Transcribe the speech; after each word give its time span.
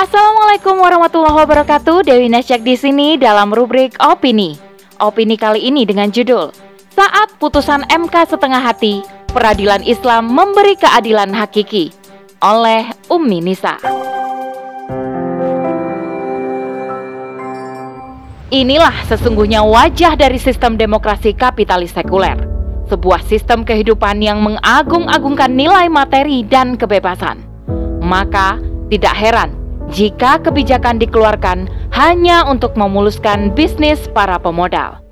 Assalamualaikum 0.00 0.80
warahmatullahi 0.80 1.44
wabarakatuh. 1.44 2.08
Dewi 2.08 2.32
Nasyak 2.32 2.64
di 2.64 2.72
sini 2.72 3.20
dalam 3.20 3.52
rubrik 3.52 4.00
opini. 4.00 4.56
Opini 4.96 5.36
kali 5.36 5.68
ini 5.68 5.84
dengan 5.84 6.08
judul 6.08 6.48
Saat 6.88 7.36
putusan 7.36 7.84
MK 7.84 8.32
setengah 8.32 8.64
hati, 8.64 9.04
peradilan 9.28 9.84
Islam 9.84 10.32
memberi 10.32 10.80
keadilan 10.80 11.36
hakiki 11.36 11.92
oleh 12.40 12.88
Ummi 13.12 13.44
Nisa. 13.44 13.76
Inilah 18.48 19.04
sesungguhnya 19.04 19.60
wajah 19.60 20.16
dari 20.16 20.40
sistem 20.40 20.80
demokrasi 20.80 21.36
kapitalis 21.36 21.92
sekuler. 21.92 22.40
Sebuah 22.88 23.20
sistem 23.28 23.68
kehidupan 23.68 24.24
yang 24.24 24.40
mengagung-agungkan 24.40 25.52
nilai 25.52 25.92
materi 25.92 26.40
dan 26.40 26.80
kebebasan. 26.80 27.44
Maka, 28.00 28.56
tidak 28.88 29.12
heran 29.12 29.59
jika 29.90 30.38
kebijakan 30.38 31.02
dikeluarkan 31.02 31.66
hanya 31.90 32.46
untuk 32.46 32.78
memuluskan 32.78 33.50
bisnis 33.52 34.06
para 34.14 34.38
pemodal. 34.38 35.02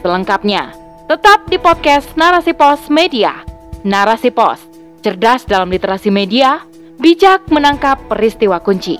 Selengkapnya, 0.00 0.74
tetap 1.10 1.46
di 1.50 1.58
podcast 1.58 2.06
Narasi 2.14 2.54
Pos 2.54 2.86
Media. 2.86 3.42
Narasi 3.82 4.30
Pos, 4.30 4.62
cerdas 5.02 5.42
dalam 5.42 5.70
literasi 5.74 6.14
media, 6.14 6.62
bijak 7.02 7.50
menangkap 7.50 7.98
peristiwa 8.06 8.62
kunci. 8.62 8.98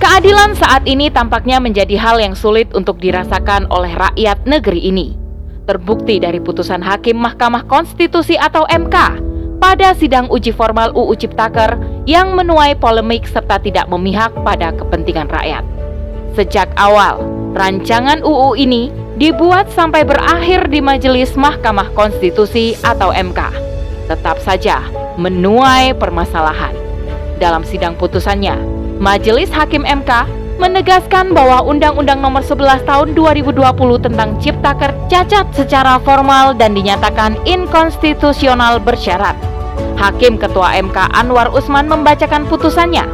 Keadilan 0.00 0.54
saat 0.56 0.86
ini 0.86 1.10
tampaknya 1.10 1.58
menjadi 1.58 1.98
hal 1.98 2.22
yang 2.22 2.34
sulit 2.38 2.70
untuk 2.72 3.02
dirasakan 3.02 3.66
oleh 3.74 3.90
rakyat 3.94 4.46
negeri 4.46 4.86
ini. 4.86 5.18
Terbukti 5.66 6.18
dari 6.18 6.42
putusan 6.42 6.82
Hakim 6.82 7.20
Mahkamah 7.20 7.68
Konstitusi 7.68 8.34
atau 8.34 8.66
MK 8.66 9.29
pada 9.60 9.92
sidang 9.92 10.26
uji 10.32 10.56
formal 10.56 10.90
UU 10.96 11.14
Ciptaker 11.20 11.76
yang 12.08 12.32
menuai 12.32 12.74
polemik 12.80 13.28
serta 13.28 13.60
tidak 13.60 13.86
memihak 13.92 14.32
pada 14.40 14.72
kepentingan 14.72 15.28
rakyat. 15.28 15.62
Sejak 16.32 16.72
awal, 16.80 17.20
rancangan 17.52 18.24
UU 18.24 18.56
ini 18.56 18.88
dibuat 19.20 19.68
sampai 19.68 20.02
berakhir 20.08 20.72
di 20.72 20.80
Majelis 20.80 21.36
Mahkamah 21.36 21.92
Konstitusi 21.92 22.72
atau 22.80 23.12
MK. 23.12 23.38
Tetap 24.08 24.40
saja 24.40 24.80
menuai 25.20 25.92
permasalahan. 25.92 26.72
Dalam 27.36 27.60
sidang 27.62 27.94
putusannya, 28.00 28.56
Majelis 28.96 29.52
Hakim 29.52 29.84
MK 29.84 30.40
menegaskan 30.60 31.32
bahwa 31.32 31.64
Undang-Undang 31.64 32.20
Nomor 32.20 32.44
11 32.44 32.84
Tahun 32.84 33.16
2020 33.16 33.60
tentang 34.04 34.36
Ciptaker 34.36 34.92
cacat 35.08 35.46
secara 35.56 35.96
formal 36.04 36.52
dan 36.52 36.76
dinyatakan 36.76 37.40
inkonstitusional 37.48 38.76
bersyarat. 38.76 39.49
Hakim 40.00 40.40
Ketua 40.40 40.80
MK 40.80 41.12
Anwar 41.12 41.52
Usman 41.52 41.84
membacakan 41.84 42.48
putusannya 42.48 43.04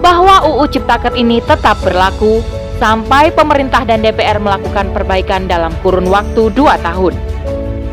bahwa 0.00 0.40
UU 0.48 0.72
Ciptaker 0.72 1.12
ini 1.12 1.44
tetap 1.44 1.76
berlaku 1.84 2.40
sampai 2.80 3.28
pemerintah 3.28 3.84
dan 3.84 4.00
DPR 4.00 4.40
melakukan 4.40 4.88
perbaikan 4.96 5.44
dalam 5.44 5.76
kurun 5.84 6.08
waktu 6.08 6.48
2 6.56 6.80
tahun. 6.80 7.12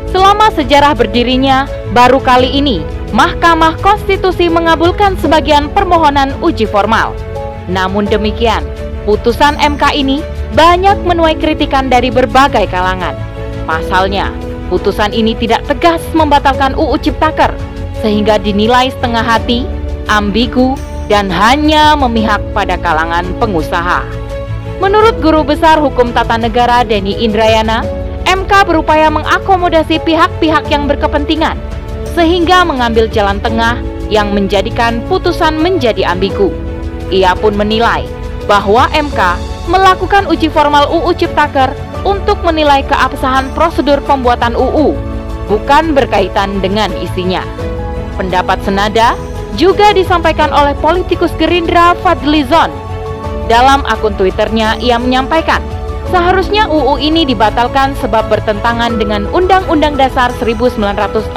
Selama 0.08 0.48
sejarah 0.56 0.96
berdirinya, 0.96 1.68
baru 1.92 2.16
kali 2.24 2.48
ini 2.48 2.80
Mahkamah 3.12 3.76
Konstitusi 3.84 4.48
mengabulkan 4.48 5.20
sebagian 5.20 5.68
permohonan 5.76 6.32
uji 6.40 6.64
formal. 6.64 7.12
Namun 7.68 8.08
demikian, 8.08 8.64
putusan 9.04 9.60
MK 9.60 9.92
ini 9.92 10.24
banyak 10.56 10.96
menuai 11.04 11.36
kritikan 11.36 11.92
dari 11.92 12.08
berbagai 12.08 12.64
kalangan. 12.72 13.12
Pasalnya, 13.68 14.32
putusan 14.72 15.12
ini 15.12 15.36
tidak 15.36 15.68
tegas 15.68 16.00
membatalkan 16.16 16.72
UU 16.72 16.96
Ciptaker, 17.04 17.52
sehingga 18.00 18.38
dinilai 18.38 18.90
setengah 18.94 19.24
hati, 19.24 19.66
ambigu, 20.06 20.78
dan 21.08 21.32
hanya 21.32 21.96
memihak 21.96 22.40
pada 22.52 22.76
kalangan 22.78 23.24
pengusaha. 23.40 24.04
Menurut 24.78 25.18
Guru 25.18 25.42
Besar 25.42 25.82
Hukum 25.82 26.14
Tata 26.14 26.38
Negara 26.38 26.86
Denny 26.86 27.18
Indrayana, 27.24 27.82
MK 28.28 28.52
berupaya 28.68 29.10
mengakomodasi 29.10 29.98
pihak-pihak 30.04 30.68
yang 30.70 30.86
berkepentingan, 30.86 31.58
sehingga 32.14 32.62
mengambil 32.62 33.08
jalan 33.10 33.40
tengah 33.42 33.80
yang 34.12 34.30
menjadikan 34.36 35.02
putusan 35.08 35.58
menjadi 35.58 36.12
ambigu. 36.14 36.52
Ia 37.08 37.32
pun 37.34 37.56
menilai 37.56 38.04
bahwa 38.44 38.86
MK 38.92 39.20
melakukan 39.68 40.28
uji 40.28 40.48
formal 40.52 40.88
UU 40.88 41.12
Ciptaker 41.16 41.72
untuk 42.04 42.40
menilai 42.44 42.84
keabsahan 42.86 43.48
prosedur 43.52 44.00
pembuatan 44.04 44.54
UU, 44.54 44.96
bukan 45.48 45.96
berkaitan 45.96 46.60
dengan 46.60 46.92
isinya. 47.00 47.42
Pendapat 48.18 48.58
senada 48.66 49.14
juga 49.54 49.94
disampaikan 49.94 50.50
oleh 50.50 50.74
politikus 50.82 51.30
Gerindra 51.38 51.94
Fadlizon. 52.02 52.68
Dalam 53.46 53.86
akun 53.86 54.12
Twitternya, 54.18 54.74
ia 54.82 54.98
menyampaikan, 54.98 55.62
seharusnya 56.10 56.66
UU 56.66 56.98
ini 56.98 57.22
dibatalkan 57.22 57.94
sebab 58.02 58.26
bertentangan 58.26 58.98
dengan 58.98 59.30
Undang-Undang 59.30 59.94
Dasar 59.96 60.34
1945. 60.36 61.30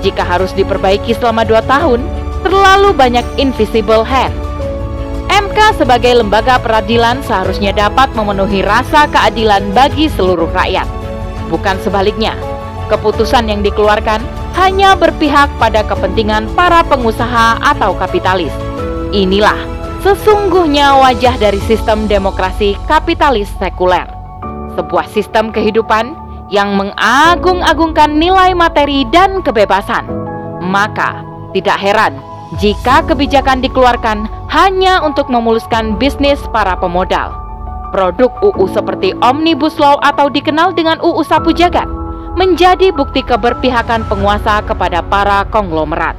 Jika 0.00 0.22
harus 0.24 0.50
diperbaiki 0.56 1.12
selama 1.12 1.44
dua 1.44 1.60
tahun, 1.64 2.00
terlalu 2.40 2.96
banyak 2.96 3.24
invisible 3.36 4.02
hand. 4.02 4.32
MK 5.28 5.80
sebagai 5.80 6.24
lembaga 6.24 6.56
peradilan 6.60 7.20
seharusnya 7.24 7.72
dapat 7.76 8.12
memenuhi 8.16 8.64
rasa 8.64 9.04
keadilan 9.12 9.76
bagi 9.76 10.08
seluruh 10.08 10.48
rakyat. 10.52 10.88
Bukan 11.48 11.76
sebaliknya, 11.84 12.32
keputusan 12.88 13.48
yang 13.48 13.60
dikeluarkan 13.64 14.20
hanya 14.54 14.94
berpihak 14.94 15.50
pada 15.58 15.82
kepentingan 15.82 16.46
para 16.54 16.86
pengusaha 16.86 17.58
atau 17.60 17.94
kapitalis. 17.98 18.54
Inilah 19.10 19.58
sesungguhnya 20.02 20.94
wajah 21.00 21.34
dari 21.38 21.58
sistem 21.66 22.06
demokrasi 22.06 22.78
kapitalis 22.86 23.50
sekuler. 23.58 24.06
Sebuah 24.74 25.06
sistem 25.10 25.54
kehidupan 25.54 26.14
yang 26.50 26.74
mengagung-agungkan 26.78 28.18
nilai 28.18 28.54
materi 28.54 29.06
dan 29.10 29.42
kebebasan. 29.42 30.06
Maka, 30.62 31.22
tidak 31.54 31.78
heran 31.78 32.14
jika 32.58 33.02
kebijakan 33.06 33.62
dikeluarkan 33.62 34.30
hanya 34.50 35.02
untuk 35.02 35.26
memuluskan 35.30 35.98
bisnis 35.98 36.38
para 36.54 36.78
pemodal. 36.78 37.34
Produk 37.94 38.30
UU 38.42 38.66
seperti 38.70 39.14
Omnibus 39.22 39.78
Law 39.78 40.02
atau 40.02 40.26
dikenal 40.26 40.74
dengan 40.74 40.98
UU 40.98 41.22
Sapu 41.22 41.54
Jagat 41.54 42.03
menjadi 42.34 42.90
bukti 42.90 43.22
keberpihakan 43.22 44.10
penguasa 44.10 44.58
kepada 44.66 45.00
para 45.06 45.46
konglomerat. 45.48 46.18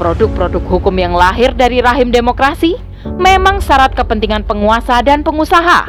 Produk-produk 0.00 0.64
hukum 0.64 0.96
yang 0.96 1.14
lahir 1.14 1.52
dari 1.54 1.84
rahim 1.84 2.10
demokrasi 2.10 2.80
memang 3.20 3.60
syarat 3.60 3.92
kepentingan 3.92 4.42
penguasa 4.48 5.04
dan 5.04 5.20
pengusaha. 5.20 5.86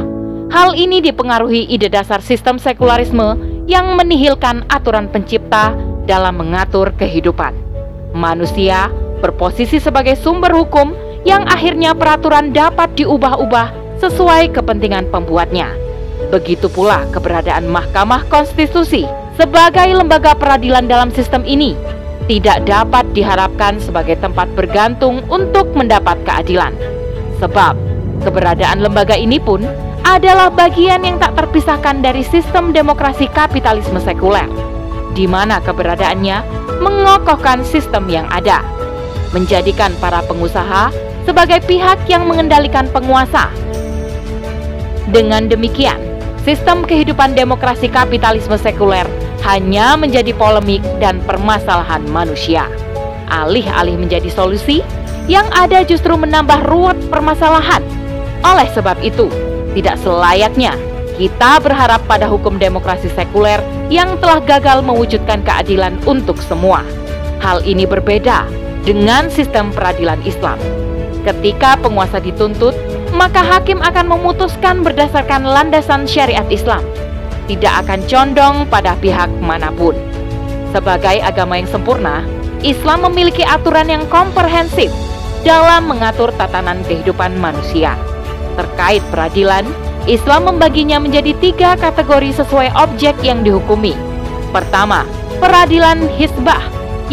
Hal 0.52 0.78
ini 0.78 1.02
dipengaruhi 1.02 1.66
ide 1.72 1.90
dasar 1.90 2.22
sistem 2.22 2.62
sekularisme 2.62 3.40
yang 3.66 3.98
menihilkan 3.98 4.62
aturan 4.70 5.10
pencipta 5.10 5.74
dalam 6.06 6.38
mengatur 6.38 6.94
kehidupan. 6.94 7.56
Manusia 8.14 8.94
berposisi 9.24 9.82
sebagai 9.82 10.14
sumber 10.20 10.54
hukum 10.54 10.94
yang 11.26 11.48
akhirnya 11.50 11.98
peraturan 11.98 12.54
dapat 12.54 12.94
diubah-ubah 12.94 13.98
sesuai 13.98 14.54
kepentingan 14.54 15.10
pembuatnya. 15.10 15.74
Begitu 16.30 16.70
pula 16.70 17.10
keberadaan 17.10 17.66
Mahkamah 17.66 18.30
Konstitusi 18.30 19.25
sebagai 19.36 19.92
lembaga 19.92 20.32
peradilan 20.36 20.88
dalam 20.88 21.12
sistem 21.12 21.44
ini 21.44 21.76
tidak 22.26 22.66
dapat 22.66 23.06
diharapkan 23.14 23.78
sebagai 23.78 24.18
tempat 24.18 24.50
bergantung 24.58 25.22
untuk 25.30 25.70
mendapat 25.78 26.18
keadilan. 26.26 26.74
Sebab 27.38 27.78
keberadaan 28.26 28.82
lembaga 28.82 29.14
ini 29.14 29.38
pun 29.38 29.62
adalah 30.08 30.50
bagian 30.50 31.04
yang 31.06 31.22
tak 31.22 31.38
terpisahkan 31.38 32.02
dari 32.02 32.26
sistem 32.26 32.74
demokrasi 32.74 33.30
kapitalisme 33.30 34.00
sekuler, 34.02 34.48
di 35.14 35.30
mana 35.30 35.62
keberadaannya 35.62 36.42
mengokohkan 36.82 37.62
sistem 37.62 38.10
yang 38.10 38.26
ada 38.32 38.64
menjadikan 39.36 39.92
para 40.00 40.24
pengusaha 40.24 40.96
sebagai 41.28 41.60
pihak 41.68 42.08
yang 42.08 42.24
mengendalikan 42.24 42.88
penguasa. 42.88 43.52
Dengan 45.12 45.52
demikian, 45.52 46.00
sistem 46.48 46.88
kehidupan 46.88 47.36
demokrasi 47.36 47.92
kapitalisme 47.92 48.56
sekuler 48.56 49.06
hanya 49.46 49.94
menjadi 49.94 50.34
polemik 50.34 50.82
dan 50.98 51.22
permasalahan 51.24 52.02
manusia. 52.10 52.66
Alih-alih 53.30 53.96
menjadi 53.98 54.30
solusi, 54.34 54.82
yang 55.30 55.46
ada 55.54 55.86
justru 55.86 56.14
menambah 56.18 56.66
ruwet 56.70 56.98
permasalahan. 57.14 57.82
Oleh 58.42 58.70
sebab 58.74 58.98
itu, 59.02 59.30
tidak 59.78 59.98
selayaknya 60.02 60.74
kita 61.16 61.64
berharap 61.64 62.04
pada 62.12 62.28
hukum 62.28 62.60
demokrasi 62.60 63.08
sekuler 63.16 63.64
yang 63.88 64.20
telah 64.20 64.44
gagal 64.44 64.84
mewujudkan 64.84 65.40
keadilan 65.48 65.96
untuk 66.04 66.36
semua. 66.44 66.84
Hal 67.40 67.64
ini 67.64 67.88
berbeda 67.88 68.44
dengan 68.84 69.32
sistem 69.32 69.72
peradilan 69.72 70.20
Islam. 70.28 70.60
Ketika 71.24 71.80
penguasa 71.80 72.20
dituntut, 72.20 72.76
maka 73.16 73.42
hakim 73.42 73.80
akan 73.80 74.12
memutuskan 74.12 74.84
berdasarkan 74.84 75.48
landasan 75.48 76.04
syariat 76.06 76.46
Islam, 76.52 76.84
tidak 77.46 77.86
akan 77.86 78.00
condong 78.10 78.56
pada 78.70 78.98
pihak 78.98 79.30
mana 79.42 79.70
pun. 79.74 79.94
Sebagai 80.74 81.22
agama 81.24 81.56
yang 81.56 81.70
sempurna, 81.70 82.26
Islam 82.66 83.08
memiliki 83.12 83.46
aturan 83.46 83.88
yang 83.88 84.04
komprehensif 84.10 84.90
dalam 85.46 85.86
mengatur 85.86 86.34
tatanan 86.36 86.82
kehidupan 86.90 87.38
manusia. 87.38 87.94
Terkait 88.58 89.06
peradilan, 89.14 89.64
Islam 90.10 90.50
membaginya 90.50 90.98
menjadi 90.98 91.32
tiga 91.38 91.78
kategori 91.78 92.42
sesuai 92.42 92.74
objek 92.76 93.14
yang 93.22 93.46
dihukumi. 93.46 93.94
Pertama, 94.50 95.06
peradilan 95.38 96.10
hisbah 96.18 96.62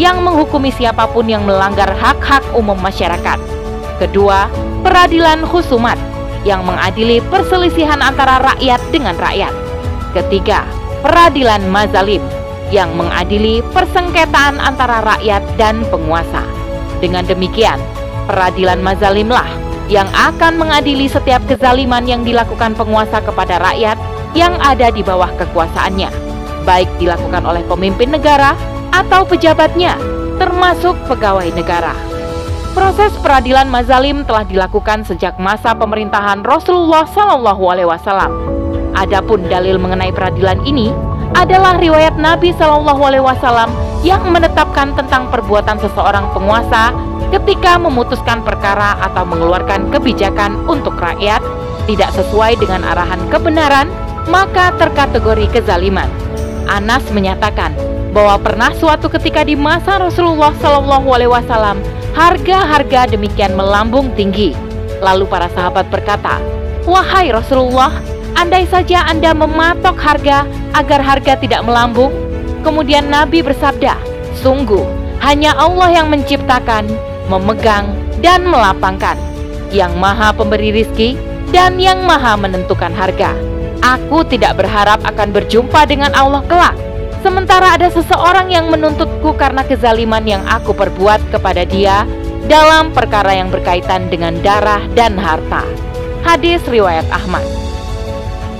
yang 0.01 0.25
menghukumi 0.25 0.73
siapa 0.73 1.05
pun 1.05 1.29
yang 1.29 1.45
melanggar 1.45 1.93
hak-hak 1.93 2.41
umum 2.57 2.77
masyarakat. 2.81 3.37
Kedua, 4.01 4.49
peradilan 4.81 5.45
husumat 5.45 5.95
yang 6.43 6.65
mengadili 6.65 7.21
perselisihan 7.29 8.01
antara 8.01 8.41
rakyat 8.41 8.81
dengan 8.91 9.15
rakyat. 9.15 9.62
Ketiga, 10.13 10.61
peradilan 11.01 11.65
mazalim 11.73 12.21
yang 12.69 12.93
mengadili 12.93 13.65
persengketaan 13.73 14.61
antara 14.61 15.01
rakyat 15.01 15.41
dan 15.57 15.81
penguasa. 15.89 16.45
Dengan 17.01 17.25
demikian, 17.25 17.81
peradilan 18.29 18.77
mazalimlah 18.79 19.45
yang 19.89 20.05
akan 20.13 20.61
mengadili 20.61 21.09
setiap 21.09 21.41
kezaliman 21.49 22.05
yang 22.05 22.21
dilakukan 22.21 22.77
penguasa 22.77 23.19
kepada 23.25 23.57
rakyat 23.59 23.97
yang 24.37 24.53
ada 24.61 24.93
di 24.93 25.01
bawah 25.01 25.29
kekuasaannya, 25.37 26.09
baik 26.63 26.89
dilakukan 27.01 27.43
oleh 27.43 27.65
pemimpin 27.65 28.13
negara 28.13 28.53
atau 28.93 29.25
pejabatnya, 29.25 29.97
termasuk 30.37 30.93
pegawai 31.09 31.49
negara. 31.57 31.93
Proses 32.73 33.13
peradilan 33.21 33.69
mazalim 33.69 34.25
telah 34.25 34.45
dilakukan 34.45 35.05
sejak 35.05 35.37
masa 35.37 35.77
pemerintahan 35.77 36.41
Rasulullah 36.41 37.05
Shallallahu 37.05 37.63
Alaihi 37.69 37.89
Wasallam. 37.89 38.52
Adapun 38.93 39.49
dalil 39.49 39.81
mengenai 39.81 40.13
peradilan 40.13 40.61
ini 40.63 40.93
adalah 41.33 41.81
riwayat 41.81 42.13
Nabi 42.21 42.53
Shallallahu 42.53 43.01
Alaihi 43.01 43.25
Wasallam 43.25 43.73
yang 44.05 44.21
menetapkan 44.29 44.93
tentang 44.93 45.33
perbuatan 45.33 45.81
seseorang 45.81 46.29
penguasa 46.31 46.93
ketika 47.33 47.81
memutuskan 47.81 48.45
perkara 48.45 48.93
atau 49.01 49.25
mengeluarkan 49.25 49.89
kebijakan 49.89 50.61
untuk 50.69 50.93
rakyat 51.01 51.41
tidak 51.89 52.13
sesuai 52.13 52.61
dengan 52.61 52.85
arahan 52.85 53.25
kebenaran, 53.33 53.89
maka 54.29 54.71
terkategori 54.77 55.49
kezaliman. 55.49 56.07
Anas 56.69 57.03
menyatakan 57.11 57.73
bahwa 58.13 58.37
pernah 58.39 58.71
suatu 58.77 59.09
ketika 59.09 59.41
di 59.41 59.57
masa 59.57 59.97
Rasulullah 59.97 60.53
Shallallahu 60.61 61.07
Alaihi 61.09 61.33
Wasallam 61.33 61.81
harga-harga 62.13 63.09
demikian 63.09 63.57
melambung 63.57 64.13
tinggi. 64.13 64.53
Lalu 65.01 65.27
para 65.27 65.49
sahabat 65.51 65.89
berkata, 65.89 66.39
wahai 66.85 67.33
Rasulullah, 67.33 67.91
andai 68.37 68.67
saja 68.69 69.05
anda 69.07 69.31
mematok 69.35 69.97
harga 69.97 70.45
agar 70.73 70.99
harga 70.99 71.33
tidak 71.39 71.61
melambung. 71.65 72.11
Kemudian 72.63 73.11
Nabi 73.11 73.43
bersabda, 73.43 73.99
sungguh 74.39 74.83
hanya 75.19 75.51
Allah 75.59 76.03
yang 76.03 76.07
menciptakan 76.07 76.87
memegang, 77.27 77.91
dan 78.23 78.47
melapangkan, 78.47 79.19
yang 79.71 79.91
maha 79.99 80.31
pemberi 80.35 80.71
rizki 80.71 81.19
dan 81.51 81.77
yang 81.79 82.03
maha 82.07 82.35
menentukan 82.39 82.91
harga. 82.91 83.35
Aku 83.83 84.23
tidak 84.23 84.63
berharap 84.63 85.03
akan 85.03 85.35
berjumpa 85.35 85.83
dengan 85.87 86.15
Allah 86.15 86.39
kelak, 86.47 86.75
sementara 87.19 87.75
ada 87.75 87.91
seseorang 87.91 88.47
yang 88.47 88.71
menuntutku 88.71 89.35
karena 89.35 89.61
kezaliman 89.67 90.23
yang 90.23 90.43
aku 90.47 90.71
perbuat 90.71 91.19
kepada 91.35 91.67
dia 91.67 92.07
dalam 92.47 92.95
perkara 92.95 93.35
yang 93.35 93.51
berkaitan 93.51 94.07
dengan 94.07 94.39
darah 94.39 94.83
dan 94.95 95.19
harta. 95.19 95.67
Hadis 96.23 96.63
riwayat 96.63 97.03
Ahmad. 97.11 97.43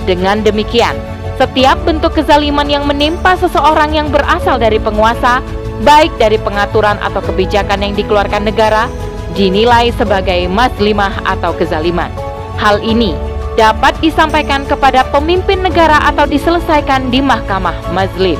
Dengan 0.04 0.44
demikian, 0.44 0.96
setiap 1.40 1.80
bentuk 1.88 2.14
kezaliman 2.14 2.68
yang 2.68 2.84
menimpa 2.84 3.34
seseorang 3.40 3.96
yang 3.96 4.12
berasal 4.12 4.60
dari 4.60 4.76
penguasa 4.76 5.40
baik 5.82 6.14
dari 6.22 6.38
pengaturan 6.38 7.00
atau 7.02 7.18
kebijakan 7.24 7.82
yang 7.82 7.92
dikeluarkan 7.98 8.46
negara, 8.46 8.86
dinilai 9.34 9.90
sebagai 9.98 10.46
mazlimah 10.46 11.10
atau 11.26 11.50
kezaliman. 11.56 12.12
Hal 12.60 12.78
ini 12.84 13.16
dapat 13.58 13.98
disampaikan 13.98 14.62
kepada 14.62 15.02
pemimpin 15.10 15.58
negara 15.58 15.98
atau 16.06 16.28
diselesaikan 16.28 17.10
di 17.10 17.18
mahkamah 17.18 17.74
mazlim. 17.90 18.38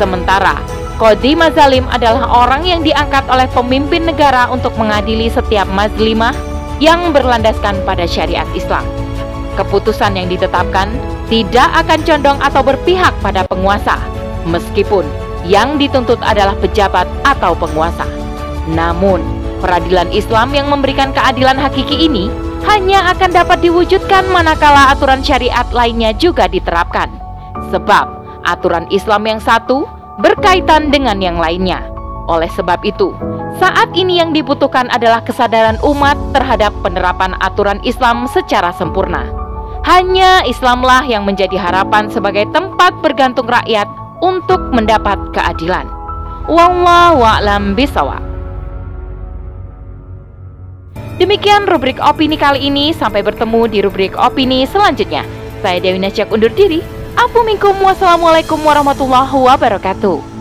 Sementara, 0.00 0.56
Kodi 0.96 1.38
Mazalim 1.38 1.86
adalah 1.90 2.26
orang 2.46 2.66
yang 2.66 2.80
diangkat 2.82 3.26
oleh 3.30 3.46
pemimpin 3.54 4.08
negara 4.08 4.50
untuk 4.50 4.74
mengadili 4.74 5.30
setiap 5.30 5.68
mazlimah 5.70 6.34
yang 6.82 7.10
berlandaskan 7.10 7.78
pada 7.86 8.06
syariat 8.06 8.46
Islam. 8.54 8.86
Keputusan 9.58 10.14
yang 10.14 10.30
ditetapkan 10.30 10.86
tidak 11.26 11.66
akan 11.74 11.98
condong 12.06 12.38
atau 12.38 12.62
berpihak 12.62 13.10
pada 13.18 13.42
penguasa, 13.42 13.98
meskipun 14.46 15.02
yang 15.50 15.82
dituntut 15.82 16.22
adalah 16.22 16.54
pejabat 16.62 17.10
atau 17.26 17.58
penguasa. 17.58 18.06
Namun, 18.70 19.18
peradilan 19.58 20.14
Islam 20.14 20.54
yang 20.54 20.70
memberikan 20.70 21.10
keadilan 21.10 21.58
hakiki 21.58 22.06
ini 22.06 22.30
hanya 22.70 23.10
akan 23.10 23.34
dapat 23.34 23.58
diwujudkan 23.58 24.30
manakala 24.30 24.94
aturan 24.94 25.26
syariat 25.26 25.66
lainnya 25.74 26.14
juga 26.14 26.46
diterapkan. 26.46 27.10
Sebab 27.74 28.06
aturan 28.46 28.86
Islam 28.94 29.26
yang 29.26 29.40
satu 29.42 29.90
berkaitan 30.22 30.94
dengan 30.94 31.18
yang 31.18 31.34
lainnya. 31.34 31.82
Oleh 32.30 32.48
sebab 32.54 32.84
itu, 32.86 33.10
saat 33.58 33.90
ini 33.96 34.20
yang 34.22 34.30
dibutuhkan 34.30 34.86
adalah 34.92 35.24
kesadaran 35.24 35.80
umat 35.82 36.14
terhadap 36.30 36.70
penerapan 36.84 37.34
aturan 37.40 37.82
Islam 37.82 38.28
secara 38.30 38.70
sempurna. 38.70 39.37
Hanya 39.88 40.44
Islamlah 40.44 41.08
yang 41.08 41.24
menjadi 41.24 41.56
harapan 41.56 42.12
sebagai 42.12 42.44
tempat 42.52 42.92
bergantung 43.00 43.48
rakyat 43.48 43.88
untuk 44.20 44.60
mendapat 44.68 45.16
keadilan. 45.32 45.88
Wallahu 46.44 47.24
a'lam 47.24 47.72
bisawab. 47.72 48.20
Demikian 51.16 51.64
rubrik 51.64 51.96
opini 52.04 52.36
kali 52.36 52.68
ini. 52.68 52.92
Sampai 52.92 53.24
bertemu 53.24 53.64
di 53.64 53.78
rubrik 53.80 54.12
opini 54.20 54.68
selanjutnya. 54.68 55.24
Saya 55.64 55.80
Dewi 55.80 55.96
Nasyak 55.96 56.28
undur 56.28 56.52
diri. 56.52 56.84
Wassalamualaikum 57.18 58.60
warahmatullahi 58.60 59.32
wabarakatuh. 59.32 60.37